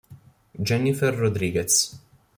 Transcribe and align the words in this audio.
Jennifer 0.59 1.13
Rodriguez 1.13 1.93